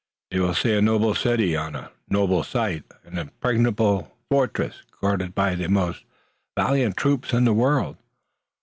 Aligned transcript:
You 0.31 0.41
will 0.41 0.55
see 0.55 0.73
a 0.73 0.81
noble 0.81 1.13
city, 1.13 1.55
on 1.55 1.75
a 1.75 1.91
noble 2.09 2.43
site, 2.43 2.85
an 3.03 3.19
impregnable 3.19 4.17
fortress, 4.31 4.81
guarded 4.99 5.35
by 5.35 5.53
the 5.53 5.69
most 5.69 6.05
valiant 6.57 6.97
troops 6.97 7.33
in 7.33 7.45
the 7.45 7.53
world. 7.53 7.97